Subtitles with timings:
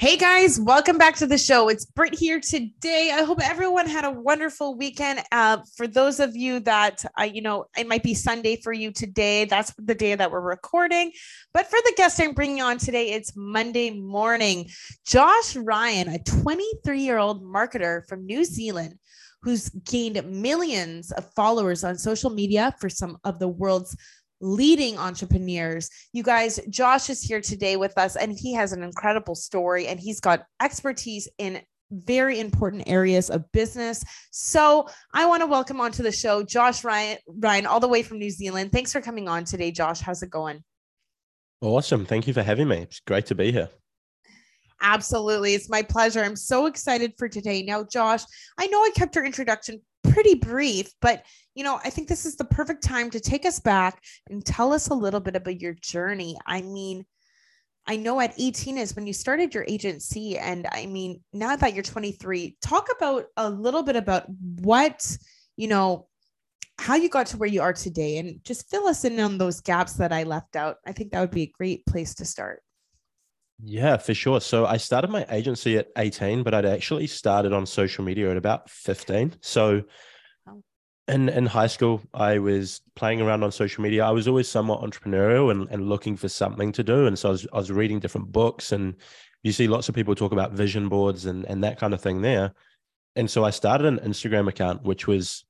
[0.00, 1.68] Hey guys, welcome back to the show.
[1.68, 3.10] It's Britt here today.
[3.12, 5.24] I hope everyone had a wonderful weekend.
[5.32, 8.92] Uh, for those of you that, uh, you know, it might be Sunday for you
[8.92, 9.44] today.
[9.44, 11.10] That's the day that we're recording.
[11.52, 14.70] But for the guest I'm bringing on today, it's Monday morning.
[15.04, 19.00] Josh Ryan, a 23 year old marketer from New Zealand
[19.42, 23.96] who's gained millions of followers on social media for some of the world's
[24.40, 25.90] leading entrepreneurs.
[26.12, 29.98] You guys, Josh is here today with us, and he has an incredible story, and
[29.98, 34.04] he's got expertise in very important areas of business.
[34.30, 38.18] So I want to welcome onto the show Josh Ryan, Ryan, all the way from
[38.18, 38.72] New Zealand.
[38.72, 40.00] Thanks for coming on today, Josh.
[40.00, 40.62] How's it going?
[41.60, 42.04] Awesome.
[42.04, 42.78] Thank you for having me.
[42.78, 43.68] It's great to be here.
[44.80, 45.54] Absolutely.
[45.54, 46.22] It's my pleasure.
[46.22, 47.62] I'm so excited for today.
[47.62, 48.22] Now, Josh,
[48.58, 49.80] I know I kept your introduction
[50.12, 53.58] pretty brief, but you know, I think this is the perfect time to take us
[53.58, 56.36] back and tell us a little bit about your journey.
[56.46, 57.04] I mean,
[57.88, 60.36] I know at 18 is when you started your agency.
[60.36, 64.26] And I mean, now that you're 23, talk about a little bit about
[64.60, 65.16] what,
[65.56, 66.06] you know,
[66.78, 69.60] how you got to where you are today and just fill us in on those
[69.60, 70.76] gaps that I left out.
[70.86, 72.62] I think that would be a great place to start.
[73.62, 74.40] Yeah, for sure.
[74.40, 78.36] So I started my agency at 18, but I'd actually started on social media at
[78.36, 79.34] about 15.
[79.40, 79.82] So
[80.48, 80.62] oh.
[81.08, 84.04] in in high school, I was playing around on social media.
[84.04, 87.06] I was always somewhat entrepreneurial and, and looking for something to do.
[87.06, 88.94] And so I was, I was reading different books and
[89.42, 92.22] you see lots of people talk about vision boards and, and that kind of thing
[92.22, 92.54] there.
[93.16, 95.44] And so I started an Instagram account, which was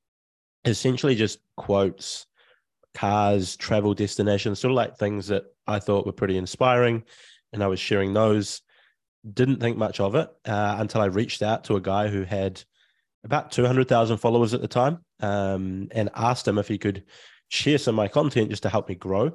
[0.64, 2.26] essentially just quotes,
[2.94, 7.04] cars, travel destinations, sort of like things that I thought were pretty inspiring.
[7.52, 8.62] And I was sharing those.
[9.30, 12.62] Didn't think much of it uh, until I reached out to a guy who had
[13.24, 17.04] about 200,000 followers at the time um, and asked him if he could
[17.48, 19.32] share some of my content just to help me grow.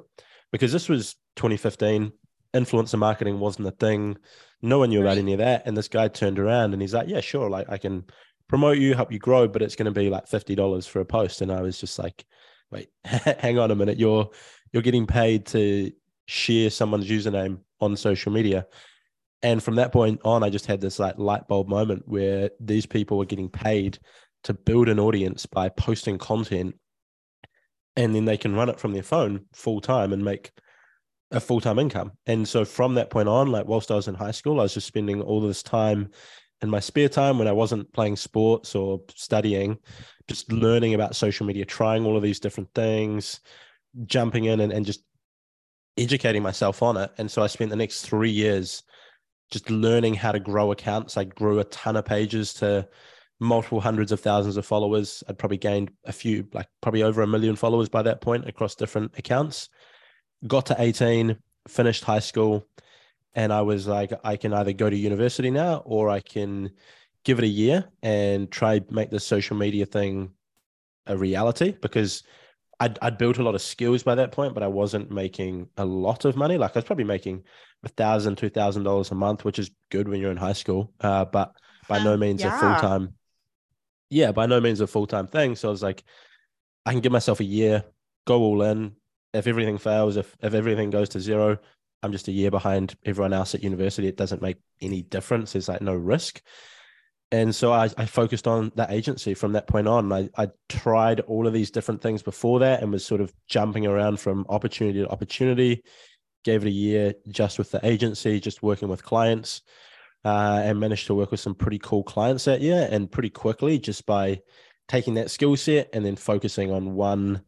[0.52, 2.12] Because this was 2015,
[2.54, 4.16] influencer marketing wasn't a thing.
[4.62, 5.66] No one knew about any of that.
[5.66, 7.50] And this guy turned around and he's like, Yeah, sure.
[7.50, 8.04] Like I can
[8.48, 11.42] promote you, help you grow, but it's going to be like $50 for a post.
[11.42, 12.24] And I was just like,
[12.70, 13.98] Wait, hang on a minute.
[13.98, 14.30] You're
[14.72, 15.92] you're getting paid to
[16.26, 18.66] share someone's username on social media.
[19.42, 22.86] And from that point on, I just had this like light bulb moment where these
[22.86, 23.98] people were getting paid
[24.44, 26.74] to build an audience by posting content
[27.96, 30.50] and then they can run it from their phone full time and make
[31.30, 32.12] a full time income.
[32.26, 34.74] And so from that point on, like whilst I was in high school, I was
[34.74, 36.10] just spending all this time
[36.62, 39.78] in my spare time when I wasn't playing sports or studying,
[40.28, 43.40] just learning about social media, trying all of these different things,
[44.06, 45.02] jumping in and, and just
[45.96, 47.10] educating myself on it.
[47.18, 48.82] And so I spent the next three years
[49.50, 51.16] just learning how to grow accounts.
[51.16, 52.88] I grew a ton of pages to
[53.40, 55.22] multiple hundreds of thousands of followers.
[55.28, 58.74] I'd probably gained a few, like probably over a million followers by that point across
[58.74, 59.68] different accounts.
[60.46, 61.36] Got to 18,
[61.68, 62.66] finished high school,
[63.34, 66.70] and I was like, I can either go to university now or I can
[67.24, 70.30] give it a year and try make this social media thing
[71.06, 72.22] a reality because
[72.80, 75.84] I'd, I'd built a lot of skills by that point, but I wasn't making a
[75.84, 76.58] lot of money.
[76.58, 77.44] Like I was probably making
[77.84, 80.92] a thousand, two thousand dollars a month, which is good when you're in high school,
[81.00, 81.54] uh, but
[81.88, 82.56] by no means yeah.
[82.56, 83.14] a full time
[84.14, 85.56] yeah, by no means a full time thing.
[85.56, 86.04] So I was like,
[86.86, 87.84] I can give myself a year,
[88.26, 88.94] go all in.
[89.32, 91.58] If everything fails, if if everything goes to zero,
[92.02, 94.06] I'm just a year behind everyone else at university.
[94.06, 95.52] It doesn't make any difference.
[95.52, 96.42] There's like no risk.
[97.34, 100.12] And so I, I focused on that agency from that point on.
[100.12, 103.88] I, I tried all of these different things before that and was sort of jumping
[103.88, 105.82] around from opportunity to opportunity.
[106.44, 109.62] Gave it a year just with the agency, just working with clients
[110.24, 113.80] uh, and managed to work with some pretty cool clients that year and pretty quickly
[113.80, 114.40] just by
[114.86, 117.42] taking that skill set and then focusing on one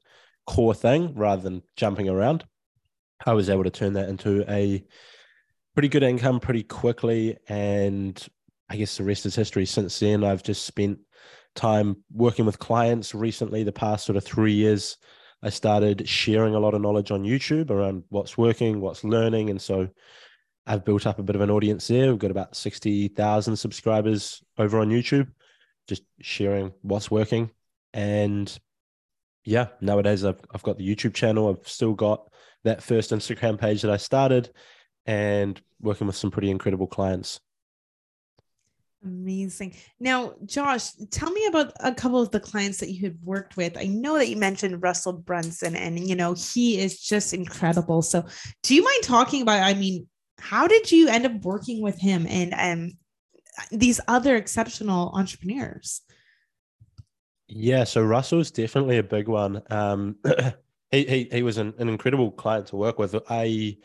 [0.48, 2.44] core thing rather than jumping around.
[3.24, 4.84] I was able to turn that into a
[5.74, 7.36] pretty good income pretty quickly.
[7.46, 8.20] And
[8.68, 9.66] I guess the rest is history.
[9.66, 10.98] Since then, I've just spent
[11.54, 14.96] time working with clients recently, the past sort of three years.
[15.42, 19.50] I started sharing a lot of knowledge on YouTube around what's working, what's learning.
[19.50, 19.88] And so
[20.66, 22.10] I've built up a bit of an audience there.
[22.10, 25.28] We've got about 60,000 subscribers over on YouTube,
[25.86, 27.50] just sharing what's working.
[27.92, 28.58] And
[29.44, 31.48] yeah, nowadays I've, I've got the YouTube channel.
[31.48, 32.32] I've still got
[32.64, 34.50] that first Instagram page that I started.
[35.06, 37.40] and working with some pretty incredible clients.
[39.06, 39.76] Amazing.
[40.00, 43.78] Now, Josh, tell me about a couple of the clients that you had worked with.
[43.78, 48.02] I know that you mentioned Russell Brunson, and you know he is just incredible.
[48.02, 48.24] So,
[48.64, 49.62] do you mind talking about?
[49.62, 50.08] I mean,
[50.38, 52.98] how did you end up working with him and um,
[53.70, 56.02] these other exceptional entrepreneurs?
[57.46, 59.62] Yeah, so Russell's definitely a big one.
[59.70, 60.16] Um,
[60.90, 63.14] he, he he was an, an incredible client to work with.
[63.30, 63.76] I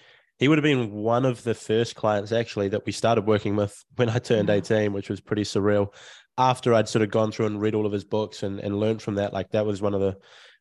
[0.41, 3.85] he would have been one of the first clients actually that we started working with
[3.95, 5.93] when I turned 18, which was pretty surreal.
[6.35, 9.03] After I'd sort of gone through and read all of his books and, and learned
[9.03, 10.17] from that, like that was one of the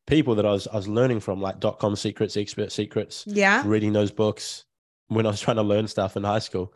[0.07, 3.25] people that I was I was learning from, like dot com secrets, expert secrets.
[3.27, 3.63] Yeah.
[3.65, 4.67] Reading those books
[5.09, 6.75] when I was trying to learn stuff in high school.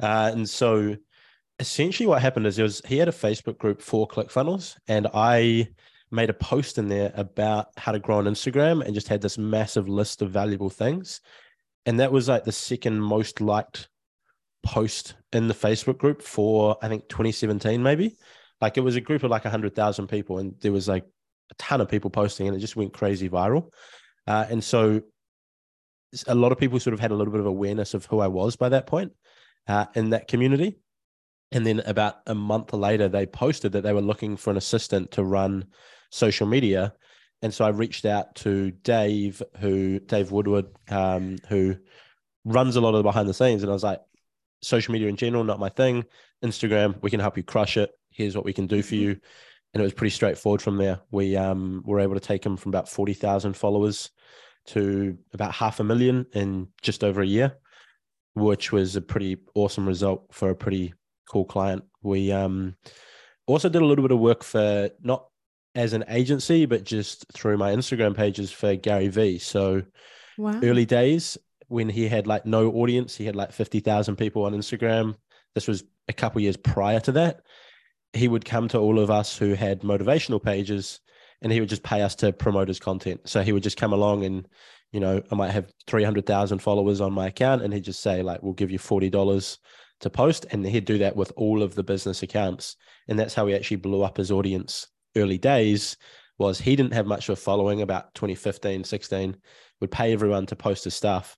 [0.00, 0.96] Uh, and so
[1.58, 5.68] essentially what happened is was he had a Facebook group for ClickFunnels, and I
[6.10, 9.36] made a post in there about how to grow on Instagram and just had this
[9.36, 11.20] massive list of valuable things
[11.86, 13.88] and that was like the second most liked
[14.64, 18.16] post in the Facebook group for I think 2017 maybe.
[18.60, 21.04] Like it was a group of like 100,000 people and there was like
[21.50, 23.70] a ton of people posting and it just went crazy viral.
[24.26, 25.02] Uh, and so
[26.26, 28.26] a lot of people sort of had a little bit of awareness of who I
[28.26, 29.12] was by that point
[29.68, 30.78] uh, in that community.
[31.52, 35.12] And then about a month later, they posted that they were looking for an assistant
[35.12, 35.66] to run
[36.10, 36.94] social media.
[37.42, 41.76] And so I reached out to Dave, who Dave Woodward, um, who
[42.44, 44.00] runs a lot of the behind the scenes, and I was like,
[44.62, 46.04] social media in general, not my thing.
[46.44, 47.90] Instagram, we can help you crush it.
[48.10, 49.04] Here's what we can do for mm-hmm.
[49.04, 49.20] you.
[49.74, 51.00] And it was pretty straightforward from there.
[51.10, 54.10] We um, were able to take him from about 40,000 followers
[54.68, 57.56] to about half a million in just over a year,
[58.34, 60.94] which was a pretty awesome result for a pretty
[61.28, 61.84] cool client.
[62.02, 62.76] We um,
[63.46, 65.26] also did a little bit of work for not
[65.76, 69.38] as an agency, but just through my Instagram pages for Gary Vee.
[69.38, 69.82] So
[70.38, 70.58] wow.
[70.62, 71.36] early days
[71.68, 75.14] when he had like no audience, he had like 50,000 people on Instagram.
[75.54, 77.42] This was a couple years prior to that.
[78.14, 81.00] He would come to all of us who had motivational pages
[81.42, 83.20] and he would just pay us to promote his content.
[83.24, 84.48] So he would just come along and,
[84.92, 88.42] you know, I might have 300,000 followers on my account and he'd just say, like,
[88.42, 89.58] we'll give you $40
[90.00, 90.46] to post.
[90.52, 92.76] And he'd do that with all of the business accounts.
[93.08, 94.86] And that's how he actually blew up his audience
[95.16, 95.96] early days
[96.38, 99.36] was he didn't have much of a following about 2015 16
[99.80, 101.36] would pay everyone to post his stuff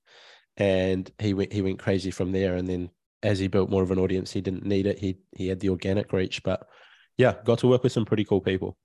[0.57, 2.57] and he went he went crazy from there.
[2.57, 2.91] And then
[3.23, 4.99] as he built more of an audience he didn't need it.
[4.99, 6.43] He he had the organic reach.
[6.43, 6.67] But
[7.17, 8.77] yeah got to work with some pretty cool people.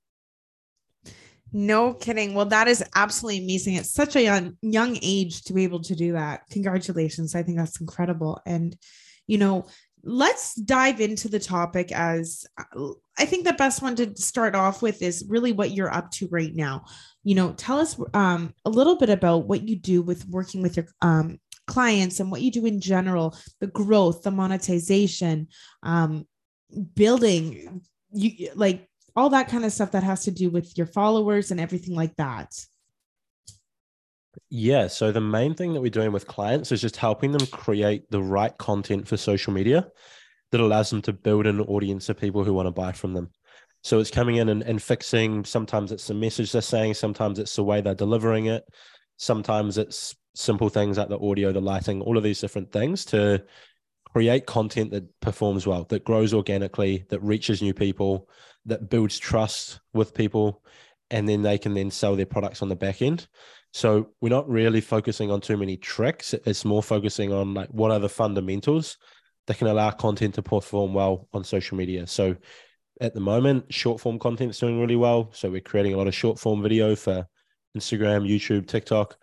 [1.51, 2.33] No kidding.
[2.35, 3.77] Well that is absolutely amazing.
[3.77, 6.41] At such a young young age to be able to do that.
[6.51, 7.35] Congratulations.
[7.35, 8.39] I think that's incredible.
[8.45, 8.77] And
[9.25, 9.67] you know
[10.03, 14.81] let's dive into the topic as uh, I think the best one to start off
[14.81, 16.85] with is really what you're up to right now.
[17.23, 20.77] You know, tell us um, a little bit about what you do with working with
[20.77, 25.47] your um, clients and what you do in general, the growth, the monetization,
[25.83, 26.27] um,
[26.95, 31.51] building, you like all that kind of stuff that has to do with your followers
[31.51, 32.49] and everything like that.
[34.55, 34.85] Yeah.
[34.85, 38.21] So the main thing that we're doing with clients is just helping them create the
[38.21, 39.87] right content for social media
[40.51, 43.31] that allows them to build an audience of people who want to buy from them.
[43.81, 45.43] So it's coming in and, and fixing.
[45.43, 48.63] Sometimes it's the message they're saying, sometimes it's the way they're delivering it,
[49.17, 53.43] sometimes it's simple things like the audio, the lighting, all of these different things to
[54.05, 58.29] create content that performs well, that grows organically, that reaches new people,
[58.67, 60.61] that builds trust with people,
[61.09, 63.27] and then they can then sell their products on the back end.
[63.73, 66.33] So we're not really focusing on too many tricks.
[66.33, 68.97] It's more focusing on like what are the fundamentals
[69.47, 72.05] that can allow content to perform well on social media.
[72.05, 72.35] So
[73.01, 75.31] at the moment, short form content is doing really well.
[75.33, 77.27] So we're creating a lot of short form video for
[77.75, 79.17] Instagram, YouTube, TikTok,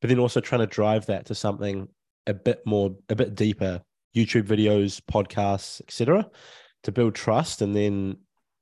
[0.00, 1.86] but then also trying to drive that to something
[2.26, 3.82] a bit more, a bit deeper,
[4.16, 6.28] YouTube videos, podcasts, etc.,
[6.82, 8.16] to build trust, and then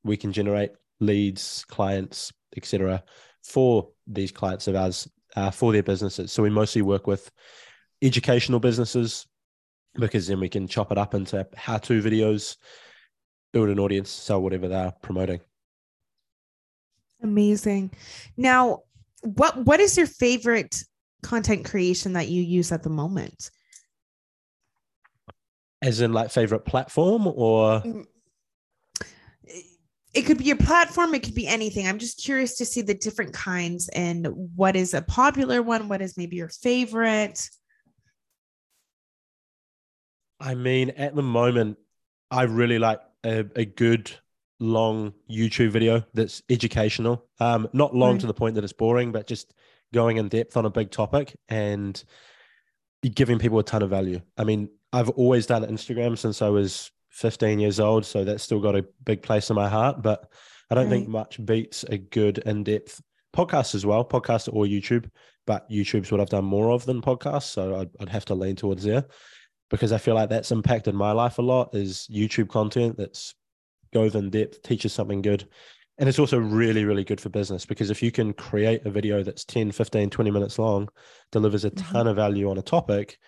[0.05, 3.03] we can generate leads, clients, etc.,
[3.43, 6.33] for these clients of ours uh, for their businesses.
[6.33, 7.31] So we mostly work with
[8.03, 9.27] educational businesses
[9.95, 12.57] because then we can chop it up into how to videos,
[13.53, 15.41] build an audience, sell whatever they're promoting.
[17.23, 17.91] Amazing.
[18.37, 18.83] Now,
[19.23, 20.83] what what is your favorite
[21.23, 23.51] content creation that you use at the moment?
[25.83, 28.05] As in like favorite platform or mm,
[30.15, 32.95] it could be a platform it could be anything i'm just curious to see the
[32.95, 34.27] different kinds and
[34.57, 37.49] what is a popular one what is maybe your favorite
[40.41, 41.77] i mean at the moment
[42.31, 44.11] i really like a, a good
[44.59, 48.21] long youtube video that's educational um not long right.
[48.21, 49.55] to the point that it's boring but just
[49.93, 52.05] going in depth on a big topic and
[53.09, 54.21] giving people a ton of value.
[54.37, 58.61] I mean, I've always done Instagram since I was 15 years old, so that's still
[58.61, 60.03] got a big place in my heart.
[60.03, 60.31] But
[60.71, 60.91] I don't right.
[60.91, 63.03] think much beats a good in-depth
[63.35, 65.11] podcast as well, podcast or YouTube.
[65.47, 68.57] But YouTube's what I've done more of than podcasts, so I'd, I'd have to lean
[68.57, 69.07] towards there
[69.71, 71.75] because I feel like that's impacted my life a lot.
[71.75, 73.35] Is YouTube content that's
[73.93, 75.49] goes in depth, teaches something good.
[75.99, 79.23] And it's also really, really good for business because if you can create a video
[79.23, 80.89] that's 10, 15, 20 minutes long,
[81.31, 82.09] delivers a ton mm-hmm.
[82.09, 83.19] of value on a topic,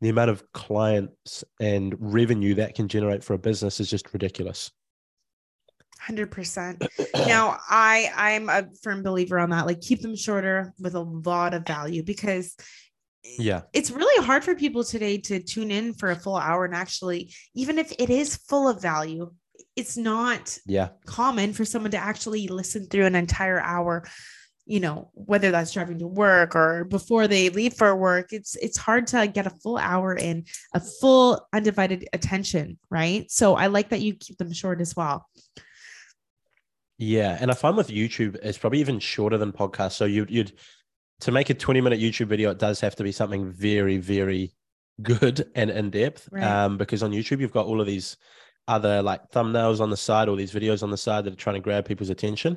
[0.00, 4.70] the amount of clients and revenue that can generate for a business is just ridiculous.
[6.08, 6.86] 100%
[7.26, 11.52] now i i'm a firm believer on that like keep them shorter with a lot
[11.52, 12.56] of value because
[13.38, 13.62] yeah.
[13.74, 17.34] it's really hard for people today to tune in for a full hour and actually
[17.54, 19.30] even if it is full of value
[19.76, 20.88] it's not yeah.
[21.04, 24.04] common for someone to actually listen through an entire hour
[24.70, 28.78] you know whether that's driving to work or before they leave for work it's it's
[28.78, 33.28] hard to get a full hour in a full undivided attention right?
[33.30, 35.28] So i like that you keep them short as well.
[36.98, 39.92] Yeah and i find with youtube it's probably even shorter than podcasts.
[39.92, 40.52] So you'd you'd
[41.20, 44.52] to make a 20 minute youtube video it does have to be something very very
[45.02, 46.44] good and in depth right.
[46.44, 48.16] um because on youtube you've got all of these
[48.68, 51.54] other like thumbnails on the side or these videos on the side that are trying
[51.54, 52.56] to grab people's attention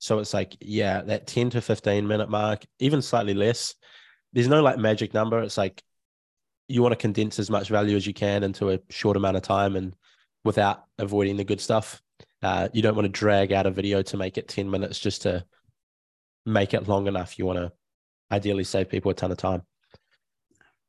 [0.00, 3.74] so it's like, yeah, that 10 to 15 minute mark, even slightly less.
[4.32, 5.40] There's no like magic number.
[5.40, 5.82] It's like
[6.68, 9.42] you want to condense as much value as you can into a short amount of
[9.42, 9.94] time and
[10.42, 12.00] without avoiding the good stuff.
[12.42, 15.22] Uh, you don't want to drag out a video to make it 10 minutes just
[15.22, 15.44] to
[16.46, 17.38] make it long enough.
[17.38, 17.70] You want to
[18.32, 19.62] ideally save people a ton of time.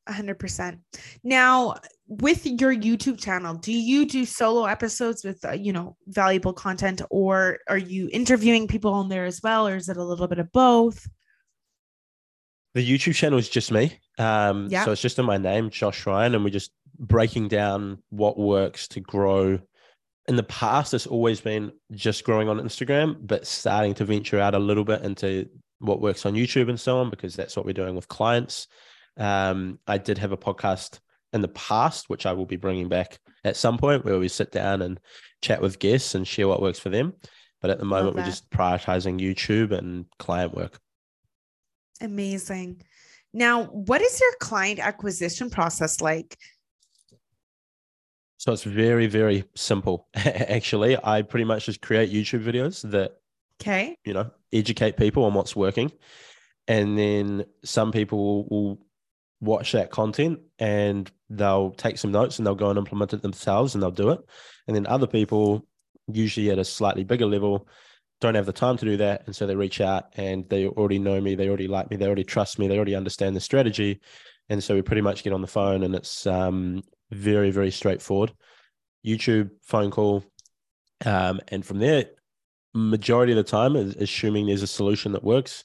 [0.10, 0.80] 100%.
[1.24, 1.76] Now,
[2.08, 7.02] with your YouTube channel, do you do solo episodes with, uh, you know, valuable content
[7.10, 9.68] or are you interviewing people on there as well?
[9.68, 11.08] Or is it a little bit of both?
[12.74, 14.00] The YouTube channel is just me.
[14.18, 14.86] Um, yeah.
[14.86, 18.88] So it's just in my name, Josh Ryan, and we're just breaking down what works
[18.90, 19.60] to grow.
[20.28, 24.56] In the past, it's always been just growing on Instagram, but starting to venture out
[24.56, 27.74] a little bit into what works on YouTube and so on, because that's what we're
[27.74, 28.68] doing with clients.
[29.22, 31.00] Um, I did have a podcast
[31.32, 34.52] in the past, which I will be bringing back at some point, where we sit
[34.52, 35.00] down and
[35.44, 37.14] chat with guests and share what works for them.
[37.62, 40.80] But at the moment, we're just prioritizing YouTube and client work.
[42.02, 42.82] Amazing.
[43.32, 46.36] Now, what is your client acquisition process like?
[48.38, 50.08] So it's very, very simple.
[50.16, 53.12] Actually, I pretty much just create YouTube videos that,
[53.62, 55.92] okay, you know, educate people on what's working,
[56.68, 58.86] and then some people will, will
[59.42, 63.74] watch that content and they'll take some notes and they'll go and implement it themselves
[63.74, 64.20] and they'll do it.
[64.68, 65.66] And then other people,
[66.08, 67.68] usually at a slightly bigger level,
[68.22, 69.24] don't have the time to do that.
[69.26, 72.06] And so they reach out and they already know me, they already like me, they
[72.06, 74.00] already trust me, they already understand the strategy.
[74.48, 78.32] And so we pretty much get on the phone and it's um, very, very straightforward.
[79.06, 80.24] YouTube, phone call.
[81.04, 82.06] Um, and from there,
[82.76, 85.64] majority of the time, assuming there's a solution that works,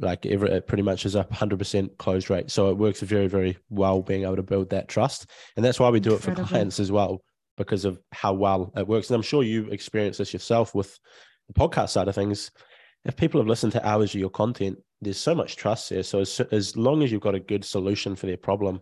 [0.00, 2.50] like every, it pretty much is a 100% close rate.
[2.50, 5.30] So it works very, very well being able to build that trust.
[5.56, 6.42] And that's why we do Incredible.
[6.42, 7.22] it for clients as well,
[7.56, 9.10] because of how well it works.
[9.10, 10.98] And I'm sure you experience this yourself with
[11.48, 12.50] the podcast side of things.
[13.04, 16.02] If people have listened to hours of your content, there's so much trust there.
[16.02, 18.80] So as, as long as you've got a good solution for their problem,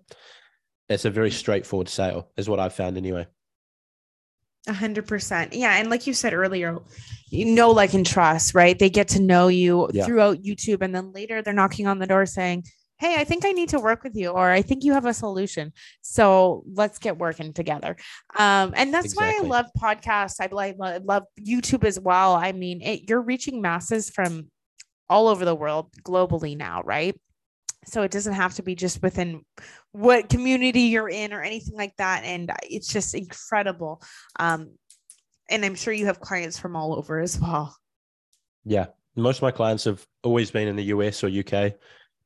[0.88, 3.26] it's a very straightforward sale, is what I've found anyway.
[4.68, 5.54] A hundred percent.
[5.54, 5.76] Yeah.
[5.76, 6.78] And like you said earlier,
[7.30, 8.78] you know, like and trust, right?
[8.78, 10.04] They get to know you yeah.
[10.04, 10.82] throughout YouTube.
[10.82, 12.64] And then later they're knocking on the door saying,
[12.98, 15.14] Hey, I think I need to work with you, or I think you have a
[15.14, 15.72] solution.
[16.02, 17.96] So let's get working together.
[18.36, 19.48] Um, and that's exactly.
[19.48, 20.40] why I love podcasts.
[20.40, 22.34] I love, love YouTube as well.
[22.34, 24.50] I mean, it, you're reaching masses from
[25.08, 27.14] all over the world globally now, right?
[27.88, 29.42] So it doesn't have to be just within
[29.92, 32.24] what community you're in or anything like that.
[32.24, 34.02] And it's just incredible.
[34.38, 34.72] Um
[35.50, 37.76] and i'm sure you have clients from all over as well.
[38.64, 38.86] Yeah.
[39.16, 41.72] Most of my clients have always been in the us or uk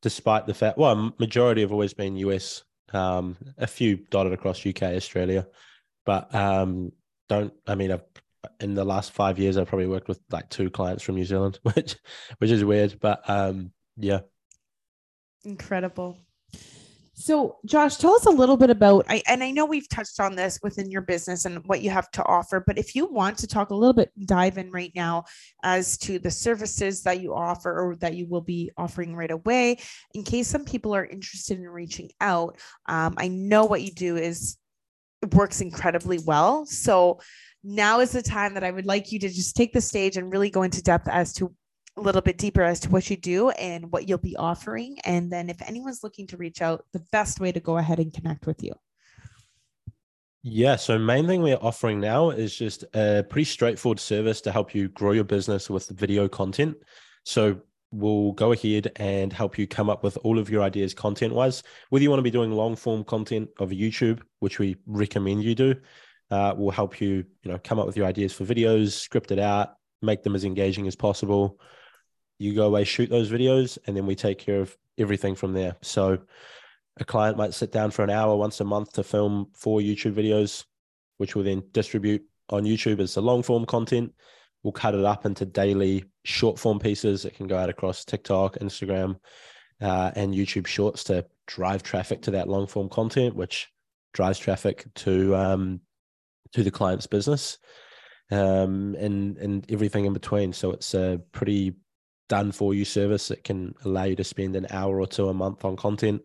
[0.03, 4.83] despite the fact well majority have always been us um a few dotted across uk
[4.83, 5.47] australia.
[6.05, 6.93] But um
[7.29, 8.03] don't i mean i've
[8.59, 11.61] in the last five years i've probably worked with like two clients from new zealand
[11.75, 11.97] which
[12.39, 12.99] which is weird.
[13.01, 14.21] But um yeah
[15.45, 16.19] Incredible.
[17.15, 20.35] So, Josh, tell us a little bit about I and I know we've touched on
[20.35, 23.47] this within your business and what you have to offer, but if you want to
[23.47, 25.25] talk a little bit dive in right now
[25.63, 29.79] as to the services that you offer or that you will be offering right away,
[30.15, 32.59] in case some people are interested in reaching out.
[32.87, 34.57] Um, I know what you do is
[35.33, 36.67] works incredibly well.
[36.67, 37.21] So
[37.63, 40.33] now is the time that I would like you to just take the stage and
[40.33, 41.55] really go into depth as to
[41.97, 44.99] a little bit deeper as to what you do and what you'll be offering.
[45.05, 48.13] And then if anyone's looking to reach out, the best way to go ahead and
[48.13, 48.73] connect with you.
[50.43, 50.77] Yeah.
[50.77, 54.89] So main thing we're offering now is just a pretty straightforward service to help you
[54.89, 56.77] grow your business with video content.
[57.25, 57.61] So
[57.93, 61.63] we'll go ahead and help you come up with all of your ideas content wise.
[61.91, 65.55] Whether you want to be doing long form content of YouTube, which we recommend you
[65.55, 65.75] do,
[66.31, 69.39] uh, will help you, you know, come up with your ideas for videos, script it
[69.39, 71.61] out, make them as engaging as possible.
[72.43, 75.77] You go away, shoot those videos, and then we take care of everything from there.
[75.81, 76.19] So
[76.99, 80.15] a client might sit down for an hour once a month to film four YouTube
[80.15, 80.65] videos,
[81.19, 84.13] which will then distribute on YouTube as the long form content.
[84.63, 88.57] We'll cut it up into daily short form pieces that can go out across TikTok,
[88.57, 89.17] Instagram,
[89.81, 93.69] uh, and YouTube Shorts to drive traffic to that long form content, which
[94.15, 95.81] drives traffic to um,
[96.53, 97.59] to the client's business,
[98.31, 100.53] um, and and everything in between.
[100.53, 101.75] So it's a pretty
[102.33, 105.35] done for you service that can allow you to spend an hour or two a
[105.35, 106.23] month on content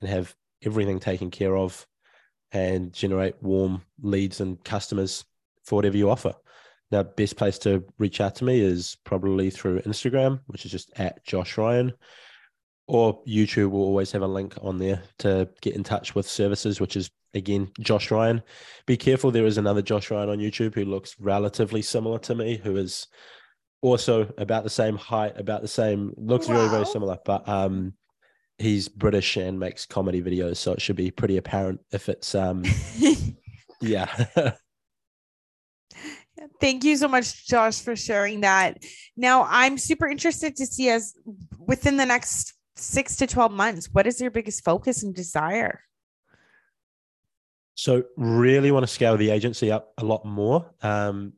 [0.00, 1.84] and have everything taken care of
[2.52, 5.24] and generate warm leads and customers
[5.64, 6.32] for whatever you offer.
[6.92, 10.92] Now, best place to reach out to me is probably through Instagram, which is just
[10.94, 11.92] at Josh Ryan,
[12.86, 16.80] or YouTube will always have a link on there to get in touch with services,
[16.80, 18.44] which is again Josh Ryan.
[18.86, 22.60] Be careful, there is another Josh Ryan on YouTube who looks relatively similar to me,
[22.62, 23.08] who is
[23.80, 26.56] also about the same height, about the same, looks wow.
[26.56, 27.94] very, very similar, but um,
[28.58, 32.64] he's British and makes comedy videos, so it should be pretty apparent if it's um
[33.80, 34.26] yeah.
[36.60, 38.82] Thank you so much, Josh, for sharing that.
[39.16, 41.14] Now, I'm super interested to see as
[41.58, 45.80] within the next six to 12 months, what is your biggest focus and desire?
[47.74, 50.68] So, really want to scale the agency up a lot more.
[50.82, 51.34] Um,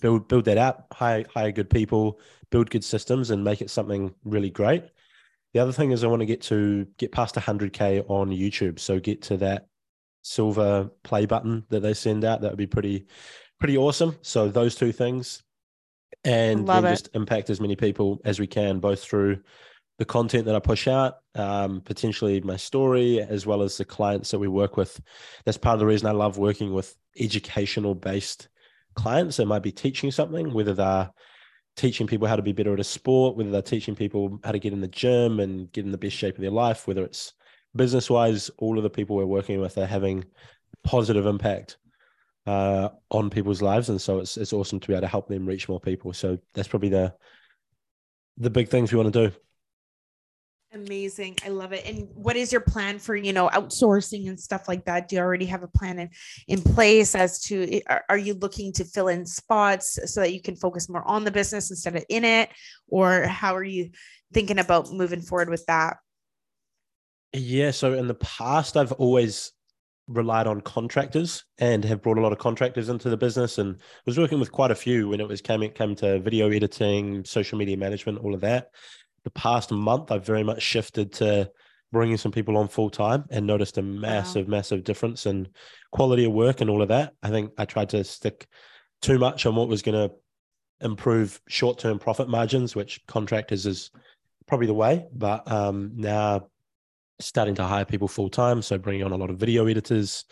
[0.00, 4.14] build build that out, hire hire good people, build good systems, and make it something
[4.24, 4.84] really great.
[5.54, 9.00] The other thing is I want to get to get past 100k on YouTube, so
[9.00, 9.68] get to that
[10.22, 12.40] silver play button that they send out.
[12.40, 13.06] That would be pretty
[13.58, 14.16] pretty awesome.
[14.22, 15.42] So those two things,
[16.24, 19.40] and then just impact as many people as we can, both through
[19.98, 24.30] the content that I push out, um, potentially my story, as well as the clients
[24.30, 25.00] that we work with.
[25.44, 28.48] That's part of the reason I love working with educational based
[28.96, 31.10] clients that might be teaching something, whether they're
[31.76, 34.58] teaching people how to be better at a sport, whether they're teaching people how to
[34.58, 37.34] get in the gym and get in the best shape of their life, whether it's
[37.74, 40.24] business wise, all of the people we're working with are having
[40.82, 41.76] positive impact
[42.46, 45.46] uh, on people's lives, and so it's it's awesome to be able to help them
[45.46, 46.12] reach more people.
[46.12, 47.12] So that's probably the
[48.38, 49.36] the big things we want to do.
[50.76, 51.38] Amazing.
[51.42, 51.86] I love it.
[51.86, 55.08] And what is your plan for, you know, outsourcing and stuff like that?
[55.08, 56.10] Do you already have a plan in,
[56.48, 60.34] in place as to eh, are, are you looking to fill in spots so that
[60.34, 62.50] you can focus more on the business instead of in it?
[62.88, 63.90] Or how are you
[64.34, 65.96] thinking about moving forward with that?
[67.32, 67.70] Yeah.
[67.70, 69.52] So in the past, I've always
[70.08, 74.18] relied on contractors and have brought a lot of contractors into the business and was
[74.18, 77.78] working with quite a few when it was came, came to video editing, social media
[77.78, 78.68] management, all of that
[79.26, 81.50] the past month, I've very much shifted to
[81.90, 84.52] bringing some people on full time and noticed a massive, wow.
[84.52, 85.48] massive difference in
[85.90, 87.12] quality of work and all of that.
[87.24, 88.46] I think I tried to stick
[89.02, 90.14] too much on what was going to
[90.80, 93.90] improve short term profit margins, which contractors is
[94.46, 95.06] probably the way.
[95.12, 96.46] But um, now
[97.18, 98.62] starting to hire people full time.
[98.62, 100.24] So bringing on a lot of video editors,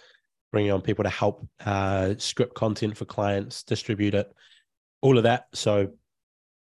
[0.52, 4.32] bringing on people to help uh, script content for clients, distribute it,
[5.02, 5.46] all of that.
[5.52, 5.94] So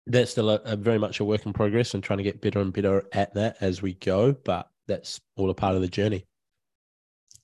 [0.07, 2.61] that's still a, a, very much a work in progress and trying to get better
[2.61, 4.33] and better at that as we go.
[4.33, 6.27] But that's all a part of the journey.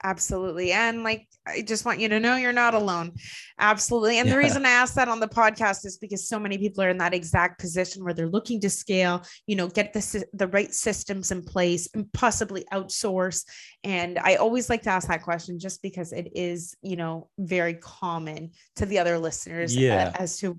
[0.05, 0.73] Absolutely.
[0.73, 3.13] And like, I just want you to know you're not alone.
[3.59, 4.19] Absolutely.
[4.19, 4.35] And yeah.
[4.35, 6.99] the reason I asked that on the podcast is because so many people are in
[6.99, 11.31] that exact position where they're looking to scale, you know, get the, the right systems
[11.31, 13.45] in place and possibly outsource.
[13.85, 17.75] And I always like to ask that question just because it is, you know, very
[17.75, 20.13] common to the other listeners yeah.
[20.17, 20.59] as to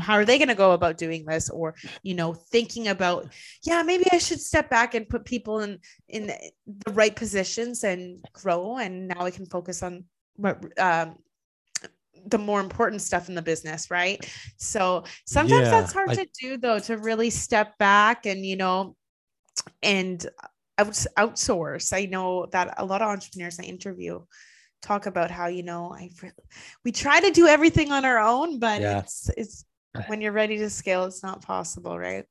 [0.00, 1.50] how are they going to go about doing this?
[1.50, 3.28] Or you know thinking about
[3.64, 8.24] yeah maybe i should step back and put people in in the right positions and
[8.32, 10.04] grow and now i can focus on
[10.36, 11.16] what um,
[12.26, 14.24] the more important stuff in the business right?
[14.56, 18.56] So sometimes yeah, that's hard I, to do though to really step back and you
[18.56, 18.96] know
[19.82, 20.24] and
[20.78, 21.92] out, outsource.
[21.92, 24.20] I know that a lot of entrepreneurs i interview
[24.82, 26.10] talk about how you know I
[26.84, 28.98] we try to do everything on our own, but yeah.
[28.98, 29.64] it's it's
[30.06, 32.24] when you're ready to scale, it's not possible, right?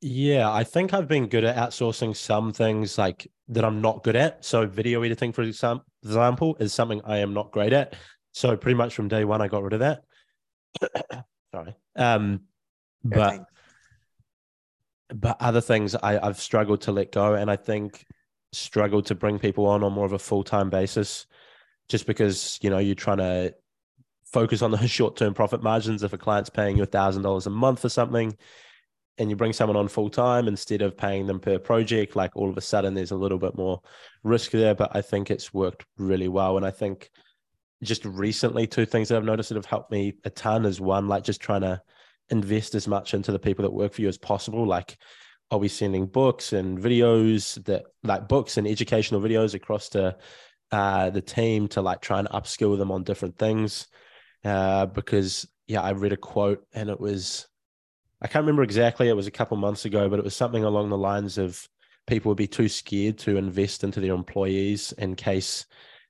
[0.00, 4.16] Yeah, I think I've been good at outsourcing some things like that I'm not good
[4.16, 4.44] at.
[4.44, 7.94] So video editing, for example, is something I am not great at.
[8.32, 10.02] So pretty much from day one, I got rid of that.
[11.54, 11.74] Sorry.
[11.96, 12.40] Um,
[13.04, 13.46] but
[15.14, 18.04] but other things I, I've struggled to let go, and I think
[18.52, 21.26] struggled to bring people on on more of a full time basis,
[21.88, 23.54] just because you know you're trying to
[24.32, 26.02] focus on the short term profit margins.
[26.02, 28.36] If a client's paying you a thousand dollars a month for something,
[29.18, 32.50] and you bring someone on full time instead of paying them per project, like all
[32.50, 33.80] of a sudden there's a little bit more
[34.22, 34.74] risk there.
[34.74, 37.10] But I think it's worked really well, and I think
[37.82, 41.08] just recently two things that I've noticed that have helped me a ton is one
[41.08, 41.82] like just trying to
[42.30, 44.64] invest as much into the people that work for you as possible.
[44.66, 44.96] Like,
[45.50, 50.16] are we sending books and videos that like books and educational videos across to
[50.70, 53.88] uh, the team to like try and upskill them on different things?
[54.44, 57.46] Uh, because yeah, I read a quote and it was
[58.20, 59.08] I can't remember exactly.
[59.08, 61.68] It was a couple months ago, but it was something along the lines of
[62.06, 65.66] people would be too scared to invest into their employees in case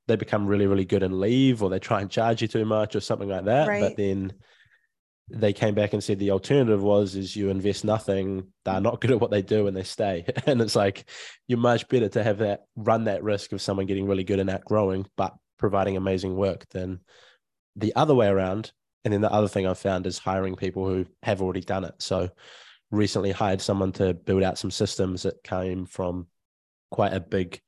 [0.07, 2.95] they become really, really good and leave, or they try and charge you too much,
[2.95, 3.69] or something like that.
[3.69, 3.81] Right.
[3.81, 4.35] But then
[5.31, 9.13] they came back and said the alternative was is you invest nothing they're not good
[9.13, 11.05] at what they do and they stay and it's like
[11.47, 14.51] you're much better to have that run that risk of someone getting really good and
[14.51, 17.01] outgrowing but providing amazing work than
[17.77, 18.73] the other way around
[19.05, 21.95] and then the other thing i've found is hiring people who have already done it
[21.99, 22.29] so
[22.91, 26.27] recently hired someone to build out some systems that came from
[26.91, 27.61] quite a big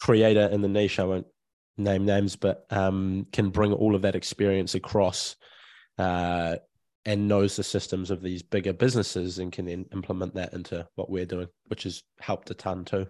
[0.00, 1.26] creator in the niche i won't
[1.78, 5.36] name names but um, can bring all of that experience across
[5.98, 6.56] uh,
[7.06, 11.08] and knows the systems of these bigger businesses and can then implement that into what
[11.08, 13.06] we're doing, which has helped a ton too.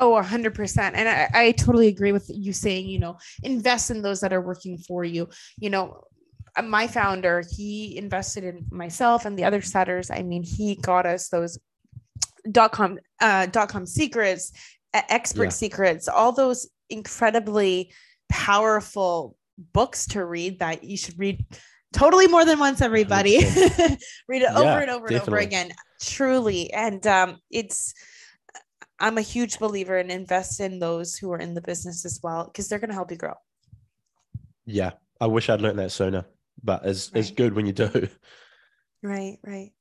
[0.00, 0.92] Oh, 100%.
[0.94, 4.40] And I, I totally agree with you saying, you know, invest in those that are
[4.40, 5.28] working for you.
[5.58, 6.04] You know,
[6.56, 10.10] uh, my founder, he invested in myself and the other setters.
[10.10, 11.58] I mean, he got us those
[12.50, 14.52] dot com, uh, dot com secrets,
[14.94, 15.50] expert yeah.
[15.50, 17.92] secrets, all those incredibly
[18.30, 19.36] powerful
[19.74, 21.44] books to read that you should read
[21.92, 23.38] totally more than once everybody
[24.28, 25.14] read it over and over definitely.
[25.16, 27.92] and over again truly and um it's
[29.00, 32.44] i'm a huge believer in invest in those who are in the business as well
[32.44, 33.34] because they're going to help you grow
[34.66, 36.24] yeah i wish i'd learned that sooner
[36.62, 37.20] but it's right.
[37.20, 38.08] it's good when you do
[39.02, 39.72] right right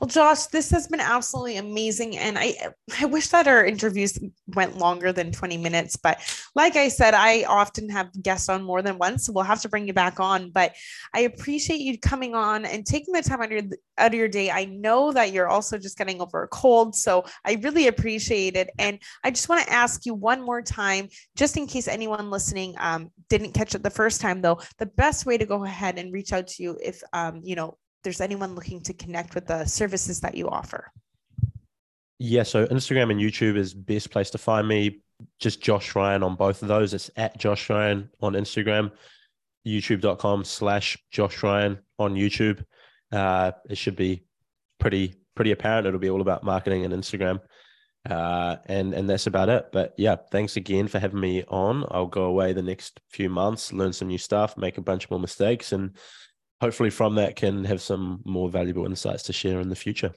[0.00, 2.16] well, Josh, this has been absolutely amazing.
[2.16, 2.54] And I,
[3.00, 4.18] I wish that our interviews
[4.54, 5.96] went longer than 20 minutes.
[5.96, 6.20] But
[6.54, 9.26] like I said, I often have guests on more than once.
[9.26, 10.50] So we'll have to bring you back on.
[10.50, 10.74] But
[11.14, 13.62] I appreciate you coming on and taking the time out of your,
[13.98, 14.50] out of your day.
[14.50, 16.94] I know that you're also just getting over a cold.
[16.94, 18.70] So I really appreciate it.
[18.78, 22.74] And I just want to ask you one more time, just in case anyone listening
[22.78, 26.12] um, didn't catch it the first time, though, the best way to go ahead and
[26.12, 29.64] reach out to you if, um, you know, there's anyone looking to connect with the
[29.64, 30.90] services that you offer.
[32.18, 35.02] Yeah, so Instagram and YouTube is best place to find me.
[35.38, 36.94] Just Josh Ryan on both of those.
[36.94, 38.92] It's at Josh Ryan on Instagram,
[39.66, 42.64] youtube.com slash Josh Ryan on YouTube.
[43.12, 44.24] Uh, it should be
[44.78, 45.86] pretty pretty apparent.
[45.86, 47.40] It'll be all about marketing and Instagram.
[48.08, 49.66] Uh, and and that's about it.
[49.72, 51.84] But yeah, thanks again for having me on.
[51.90, 55.20] I'll go away the next few months, learn some new stuff, make a bunch more
[55.20, 55.96] mistakes, and
[56.60, 60.12] hopefully from that can have some more valuable insights to share in the future.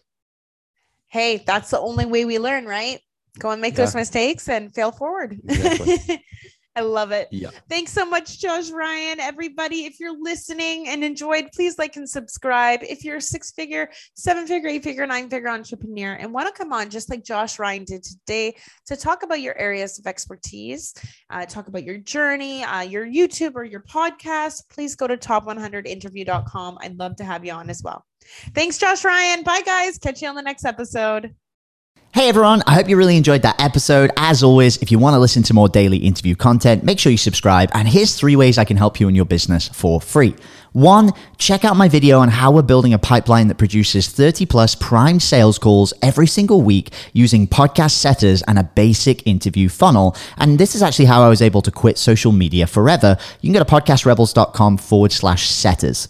[1.07, 2.99] Hey, that's the only way we learn, right?
[3.39, 3.85] Go and make yeah.
[3.85, 5.39] those mistakes and fail forward.
[5.43, 6.23] Exactly.
[6.75, 7.27] I love it.
[7.31, 7.49] Yeah.
[7.69, 9.19] Thanks so much, Josh Ryan.
[9.19, 12.79] Everybody, if you're listening and enjoyed, please like and subscribe.
[12.81, 16.53] If you're a six figure, seven figure, eight figure, nine figure entrepreneur and want to
[16.53, 18.55] come on, just like Josh Ryan did today,
[18.85, 20.93] to talk about your areas of expertise,
[21.29, 26.77] uh, talk about your journey, uh, your YouTube or your podcast, please go to top100interview.com.
[26.81, 28.05] I'd love to have you on as well.
[28.55, 29.43] Thanks, Josh Ryan.
[29.43, 29.97] Bye, guys.
[29.97, 31.35] Catch you on the next episode.
[32.13, 34.11] Hey everyone, I hope you really enjoyed that episode.
[34.17, 37.17] As always, if you want to listen to more daily interview content, make sure you
[37.17, 37.69] subscribe.
[37.73, 40.35] And here's three ways I can help you in your business for free.
[40.73, 44.75] One, check out my video on how we're building a pipeline that produces 30 plus
[44.75, 50.15] prime sales calls every single week using podcast setters and a basic interview funnel.
[50.35, 53.17] And this is actually how I was able to quit social media forever.
[53.39, 56.09] You can go to podcastrebels.com forward slash setters.